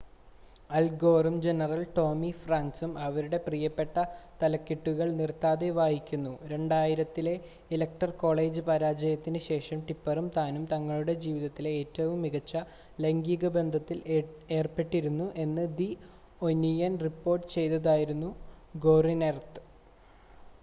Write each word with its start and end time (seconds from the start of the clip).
അൽ 0.69 0.85
ഗോറും 1.01 1.35
general 1.43 1.81
Tommy 1.89 2.29
ഫ്രാങ്ക്‌സും 2.37 2.91
അവരുടെ 3.01 3.37
പ്രിയപ്പെട്ട 3.43 3.93
തലക്കെട്ടുകൾ 4.39 5.07
നിർത്താതെ 5.17 5.69
വായിക്കുന്നു 5.75 6.31
2000-ത്തിലെ 6.47 7.35
ഇലക്ടറൽ 7.75 8.13
കോളേജ് 8.17 8.63
പരാജയത്തിന് 8.69 9.41
ശേഷം 9.49 9.85
ടിപ്പെറും 9.87 10.29
താനും 10.37 10.65
തങ്ങളുടെ 10.73 11.15
ജീവിതത്തിലെ 11.25 11.73
ഏറ്റവും 11.83 12.17
മികച്ച 12.25 12.55
ലൈംഗിക 12.99 13.53
ബന്ധത്തിൽ 13.59 13.99
ഏർപ്പെട്ടിരുന്നു 14.59 15.27
എന്ന് 15.45 15.65
ദി 15.77 15.89
ഒനിയൻ 16.43 16.95
റിപ്പോർട്ട് 17.07 17.49
ചെയ്തതായിരുന്നു 17.55 18.31
ഗോറിന്റെത് 18.81 19.61